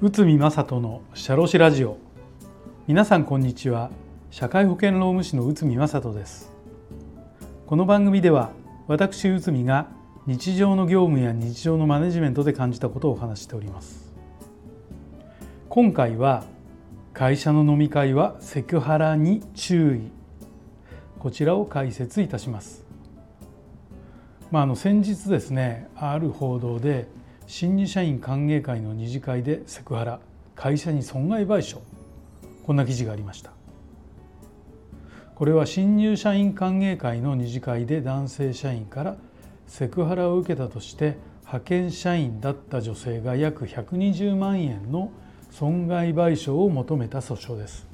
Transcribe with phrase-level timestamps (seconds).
[0.00, 1.96] 内海正人のシャロシラジオ。
[2.86, 3.90] 皆さんこんにちは。
[4.30, 6.52] 社会保険労務士の内海正人です。
[7.66, 8.50] この番組では
[8.88, 9.88] 私内海が
[10.26, 14.12] 日常の業務や日常のマネジメントで感じたことをお話しております。
[15.70, 16.44] 今回は
[17.14, 20.10] 会社の飲み会はセクハラに注意。
[21.18, 22.91] こちらを解説いたします。
[24.52, 27.08] まあ、あの先日ですねある報道で
[27.46, 30.20] 新入社員歓迎会の二次会でセクハラ
[30.54, 31.78] 会社に損害賠償
[32.62, 33.50] こんな記事がありました。
[35.34, 39.16] これは新入社員歓迎会の二次会で男性社員から
[39.66, 45.10] セクハラを受けたとして派遣社員だった女性が約120万円の
[45.50, 47.86] 損害賠償を求めた訴訟です。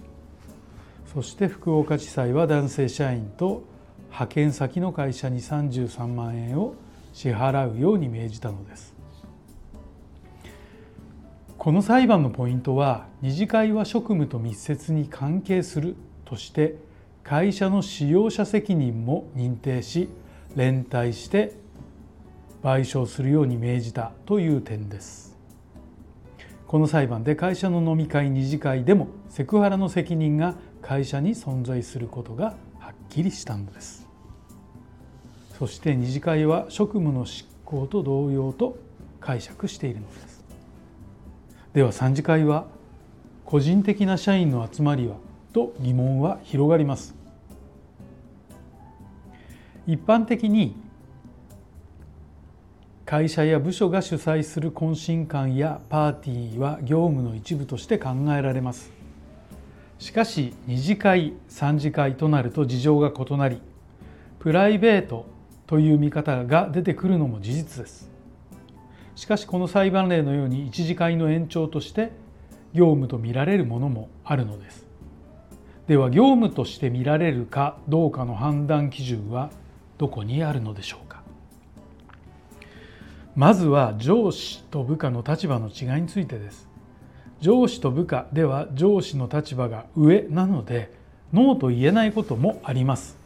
[1.15, 3.63] そして福岡地裁は男性社員と
[4.11, 6.75] 派遣先の会社に33万円を
[7.13, 8.95] 支払うように命じたのです。
[11.57, 16.77] この裁判のポイントは二次会は職務と密接に関係するとして
[17.25, 20.09] 会社の使用者責任も認定し
[20.55, 21.55] 連帯して
[22.63, 25.37] 賠償するように命じたという点です。
[26.67, 34.08] この裁判で会社の飲み会二次会でもセクハラの責任が会社に存在することがはっきりしたのです。
[35.59, 38.79] そして二次会は職務の執行と同様と
[39.21, 40.45] 解釈しているのです。
[41.73, 42.67] では三次会は
[43.45, 45.17] 個人的な社員の集まりは
[45.53, 47.17] と疑問は広がります。
[49.89, 50.77] 一般的に
[53.05, 58.93] 会社や部署が主催する懇親会やパーティーは業務の一部として考えられます。
[59.99, 63.61] しかし二次会三次会となると事情が異なり
[64.39, 65.27] プライベート
[65.69, 68.11] という見方が出てくるのも事実です。
[69.15, 72.11] しかしこの裁判例のように一次会の延長として
[72.73, 74.87] 業務と見られるものもあるのです。
[75.87, 79.51] では業務として見られるかどうかの判断基準は
[79.99, 81.23] どこにあるのでしょうか。
[83.37, 86.67] まずは上司と部下の立場の違いについてです。
[87.41, 90.93] 上司と部下では上司の立場が上なので
[91.33, 93.19] ノーと言えないこともあります。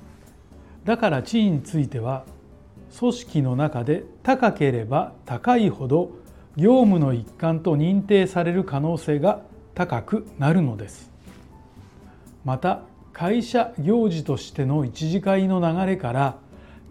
[0.84, 2.24] だから地位については
[2.98, 6.10] 組織の中で高ければ高いほど
[6.56, 9.42] 業務の一環と認定される可能性が
[9.74, 11.10] 高くなるのです。
[12.44, 12.82] また
[13.12, 16.36] 会社行事としての一次会の流れから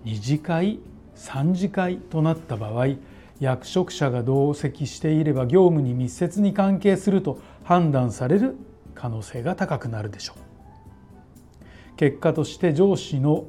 [0.03, 0.79] 二次会
[1.15, 2.95] 三次会となった場合
[3.39, 8.55] 役職者が同席していれば業務に密接に関係すると判断される
[8.95, 11.95] 可能性が高くなるでしょう。
[11.97, 13.45] 結果として上司の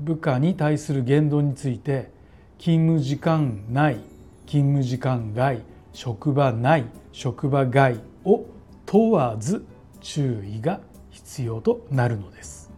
[0.00, 2.10] 部下に対する言動について
[2.58, 4.00] 勤務時間内
[4.46, 8.46] 勤務時間外職場内職場外を
[8.86, 9.64] 問わず
[10.00, 12.70] 注意が必要となるのです。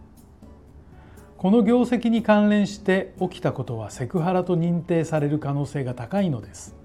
[1.37, 6.75] この業績に関連して起きたことはセクハラと認定される可能性が高いのです。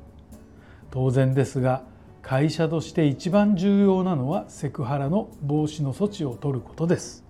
[0.91, 1.83] 当然ですが
[2.23, 7.26] 会社として一番重要なのはセクハラの防止の措置を取ることです。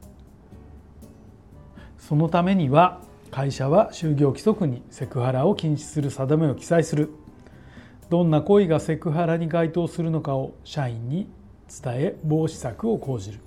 [2.07, 3.01] そのためには
[3.33, 7.11] 会社は就業規則にセクハラを禁止する定めを記載する。
[8.11, 11.29] どんな行為がセクハラに該当するのかを社員に
[11.83, 13.41] 伝え防止策を講じる。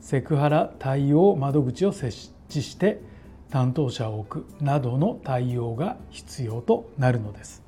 [0.00, 3.02] セクハラ対応窓口を設置して
[3.50, 7.62] 担当者を置くなどの対応が必要となるのです。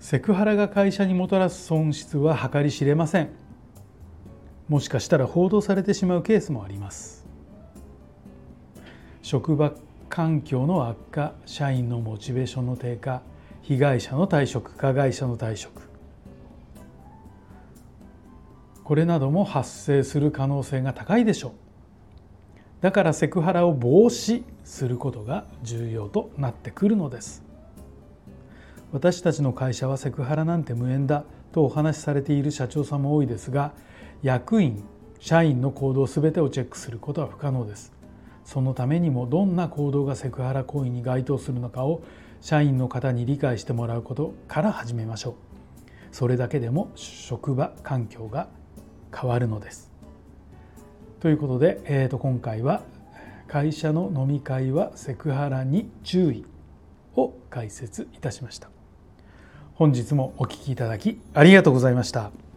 [0.00, 3.28] セクハラが会社にもたらす損失は計り知れません。
[4.68, 7.27] もしかしたら報道されてしまうケースもあります。
[9.22, 9.72] 職場
[10.08, 13.22] 環境の悪化社員のモチベーションの低下
[13.62, 15.82] 被害者の退職加害者の退職。
[18.84, 21.52] これなども発生する可能性が高いでしょう。
[22.80, 27.42] だからセクハラを防止することが重要となってくるのです。
[28.92, 33.72] 私たちの会社はセクハラなんて無縁だとお話しされている社長さんも多いですが
[34.22, 34.82] 役員
[35.18, 37.97] 社員の行動全てをチェックすることは不可能です。
[38.48, 42.00] そのためにもどんな行動がセクハラ行為に該当するのかを
[42.40, 45.34] 社員の方に理解してもらうことから始めましょう。
[46.12, 48.48] それだけでも職場環境が
[49.14, 49.92] 変わるのです。
[51.20, 52.84] ということで、えー、と今回は
[53.48, 56.46] 会社の飲み会はセクハラに注意
[57.16, 58.70] を解説いたしました。
[59.74, 62.47] 本日もお聴きいただきありがとうございました。